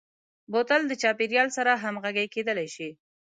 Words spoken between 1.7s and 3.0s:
همغږي کېدلای شي.